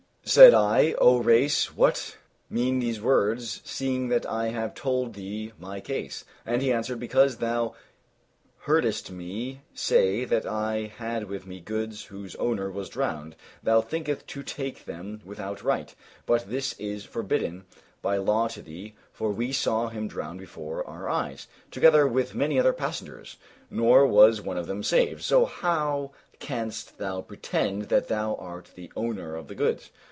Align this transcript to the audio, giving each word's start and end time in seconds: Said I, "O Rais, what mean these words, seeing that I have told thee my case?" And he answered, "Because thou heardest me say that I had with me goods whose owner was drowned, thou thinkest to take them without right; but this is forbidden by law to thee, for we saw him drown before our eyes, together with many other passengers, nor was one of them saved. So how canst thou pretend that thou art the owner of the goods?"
Said 0.23 0.53
I, 0.53 0.93
"O 1.01 1.17
Rais, 1.17 1.75
what 1.75 2.15
mean 2.49 2.79
these 2.79 3.01
words, 3.01 3.59
seeing 3.65 4.07
that 4.09 4.25
I 4.25 4.49
have 4.49 4.73
told 4.73 5.13
thee 5.15 5.51
my 5.59 5.81
case?" 5.81 6.23
And 6.45 6.61
he 6.61 6.71
answered, 6.71 7.01
"Because 7.01 7.37
thou 7.37 7.75
heardest 8.59 9.11
me 9.11 9.61
say 9.73 10.23
that 10.23 10.45
I 10.45 10.93
had 10.95 11.25
with 11.25 11.45
me 11.45 11.59
goods 11.59 12.05
whose 12.05 12.35
owner 12.37 12.71
was 12.71 12.87
drowned, 12.87 13.35
thou 13.61 13.81
thinkest 13.81 14.25
to 14.27 14.41
take 14.43 14.85
them 14.85 15.21
without 15.25 15.63
right; 15.63 15.93
but 16.25 16.49
this 16.49 16.75
is 16.79 17.03
forbidden 17.03 17.65
by 18.01 18.15
law 18.15 18.47
to 18.49 18.61
thee, 18.61 18.93
for 19.11 19.31
we 19.31 19.51
saw 19.51 19.89
him 19.89 20.07
drown 20.07 20.37
before 20.37 20.85
our 20.87 21.09
eyes, 21.09 21.47
together 21.71 22.07
with 22.07 22.35
many 22.35 22.57
other 22.57 22.73
passengers, 22.73 23.35
nor 23.69 24.05
was 24.05 24.39
one 24.39 24.57
of 24.57 24.67
them 24.67 24.81
saved. 24.83 25.23
So 25.23 25.43
how 25.45 26.11
canst 26.39 26.99
thou 26.99 27.19
pretend 27.19 27.89
that 27.89 28.07
thou 28.07 28.35
art 28.35 28.71
the 28.75 28.93
owner 28.95 29.35
of 29.35 29.49
the 29.49 29.55
goods?" 29.55 29.91